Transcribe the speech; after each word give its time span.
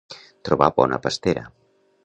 Trobar 0.49 0.69
bona 0.79 1.01
pastera. 1.05 1.47